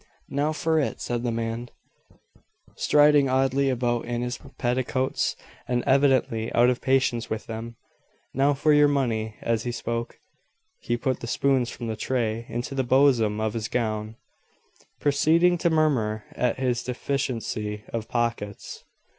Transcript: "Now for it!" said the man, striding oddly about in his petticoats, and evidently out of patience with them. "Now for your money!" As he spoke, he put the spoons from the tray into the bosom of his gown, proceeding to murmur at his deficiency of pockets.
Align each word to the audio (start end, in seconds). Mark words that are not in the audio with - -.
"Now 0.29 0.51
for 0.51 0.79
it!" 0.79 0.99
said 0.99 1.21
the 1.21 1.31
man, 1.31 1.69
striding 2.75 3.29
oddly 3.29 3.69
about 3.69 4.05
in 4.05 4.23
his 4.23 4.39
petticoats, 4.57 5.35
and 5.67 5.83
evidently 5.85 6.51
out 6.53 6.71
of 6.71 6.81
patience 6.81 7.29
with 7.29 7.45
them. 7.45 7.75
"Now 8.33 8.55
for 8.55 8.73
your 8.73 8.87
money!" 8.87 9.35
As 9.43 9.61
he 9.61 9.71
spoke, 9.71 10.19
he 10.79 10.97
put 10.97 11.19
the 11.19 11.27
spoons 11.27 11.69
from 11.69 11.85
the 11.85 11.95
tray 11.95 12.47
into 12.49 12.73
the 12.73 12.83
bosom 12.83 13.39
of 13.39 13.53
his 13.53 13.67
gown, 13.67 14.15
proceeding 14.99 15.59
to 15.59 15.69
murmur 15.69 16.25
at 16.31 16.57
his 16.57 16.81
deficiency 16.83 17.83
of 17.93 18.09
pockets. 18.09 18.83